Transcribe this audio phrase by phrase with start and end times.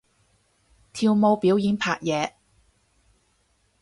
[0.93, 2.33] 跳舞表演拍嘢